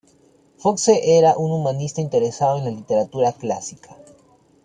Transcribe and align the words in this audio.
Foxe 0.61 0.93
era 1.19 1.37
un 1.37 1.51
humanista 1.51 2.01
interesado 2.01 2.57
en 2.57 2.65
la 2.65 2.71
literatura 2.71 3.33
clásica. 3.33 3.95